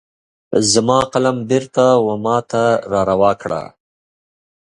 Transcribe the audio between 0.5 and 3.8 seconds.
زما قلم بیرته وماته را روا کړه